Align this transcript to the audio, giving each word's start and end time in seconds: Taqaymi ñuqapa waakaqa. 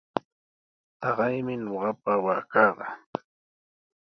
Taqaymi 0.99 1.53
ñuqapa 1.65 2.11
waakaqa. 2.23 2.87